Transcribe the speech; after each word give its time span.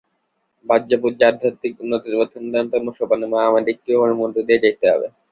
বাহ্যপূজা 0.65 1.25
আধ্যাত্মিক 1.29 1.73
উন্নতির 1.83 2.15
পথে 2.19 2.35
অন্যতম 2.41 2.85
সোপান 2.97 3.19
এবং 3.25 3.39
আমাদিগকে 3.49 3.91
উহার 3.97 4.13
মধ্য 4.21 4.35
দিয়াই 4.47 4.61
যাইতে 4.63 4.85
হইবে। 4.85 5.07